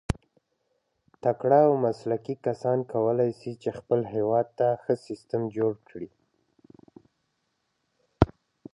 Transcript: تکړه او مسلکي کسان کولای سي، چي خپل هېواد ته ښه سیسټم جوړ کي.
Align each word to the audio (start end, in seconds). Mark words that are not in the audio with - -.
تکړه 1.23 1.59
او 1.67 1.73
مسلکي 1.85 2.35
کسان 2.45 2.79
کولای 2.91 3.31
سي، 3.39 3.51
چي 3.61 3.69
خپل 3.79 3.99
هېواد 4.13 4.47
ته 4.59 4.67
ښه 4.83 4.93
سیسټم 5.07 5.41
جوړ 5.57 5.73
کي. 5.87 6.05